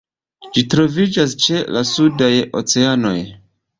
[0.55, 3.17] Ĝi troviĝas ĉe la sudaj oceanoj.